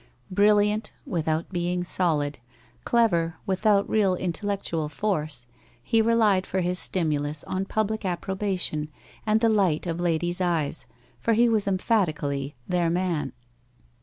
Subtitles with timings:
[0.31, 2.39] Brilliant, with out being solid,
[2.85, 5.45] clever without real intellectual force,
[5.83, 8.89] he relied for his stimulus on public approbation
[9.27, 10.87] and the light of ladies' eyes,
[11.19, 13.33] for he was emphatically their man.